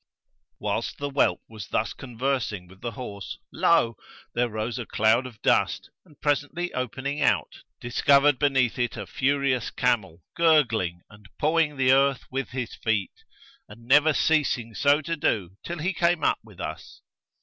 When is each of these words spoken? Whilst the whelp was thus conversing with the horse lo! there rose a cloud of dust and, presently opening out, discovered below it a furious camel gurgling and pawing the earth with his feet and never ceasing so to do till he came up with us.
Whilst 0.57 0.97
the 0.97 1.11
whelp 1.11 1.43
was 1.47 1.67
thus 1.67 1.93
conversing 1.93 2.67
with 2.67 2.81
the 2.81 2.93
horse 2.93 3.37
lo! 3.53 3.97
there 4.33 4.49
rose 4.49 4.79
a 4.79 4.85
cloud 4.87 5.27
of 5.27 5.39
dust 5.43 5.91
and, 6.03 6.19
presently 6.19 6.73
opening 6.73 7.21
out, 7.21 7.61
discovered 7.79 8.39
below 8.39 8.61
it 8.77 8.97
a 8.97 9.05
furious 9.05 9.69
camel 9.69 10.23
gurgling 10.35 11.01
and 11.11 11.29
pawing 11.37 11.77
the 11.77 11.91
earth 11.91 12.23
with 12.31 12.49
his 12.49 12.73
feet 12.73 13.13
and 13.69 13.85
never 13.85 14.11
ceasing 14.11 14.73
so 14.73 15.01
to 15.01 15.15
do 15.15 15.57
till 15.63 15.77
he 15.77 15.93
came 15.93 16.23
up 16.23 16.39
with 16.43 16.59
us. 16.59 17.01